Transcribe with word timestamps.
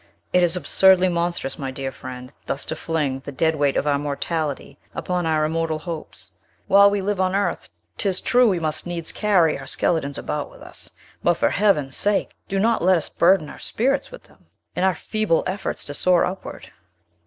It 0.33 0.41
is 0.41 0.55
absurdly 0.55 1.09
monstrous, 1.09 1.59
my 1.59 1.69
dear 1.69 1.91
friend, 1.91 2.31
thus 2.47 2.65
to 2.65 2.75
fling 2.75 3.19
the 3.19 3.31
dead 3.31 3.55
weight 3.55 3.77
of 3.77 3.85
our 3.85 3.99
mortality 3.99 4.79
upon 4.95 5.27
our 5.27 5.45
immortal 5.45 5.77
hopes. 5.77 6.31
While 6.65 6.89
we 6.89 7.03
live 7.03 7.21
on 7.21 7.35
earth, 7.35 7.69
't 7.99 8.09
is 8.09 8.19
true, 8.19 8.49
we 8.49 8.59
must 8.59 8.87
needs 8.87 9.11
carry 9.11 9.59
our 9.59 9.67
skeletons 9.67 10.17
about 10.17 10.49
with 10.49 10.61
us; 10.61 10.89
but, 11.23 11.35
for 11.35 11.51
Heaven's 11.51 11.95
sake, 11.97 12.35
do 12.47 12.57
not 12.57 12.81
let 12.81 12.97
us 12.97 13.09
burden 13.09 13.47
our 13.47 13.59
spirits 13.59 14.09
with 14.09 14.23
them, 14.23 14.47
in 14.75 14.83
our 14.83 14.95
feeble 14.95 15.43
efforts 15.45 15.85
to 15.85 15.93
soar 15.93 16.25
upward! 16.25 16.71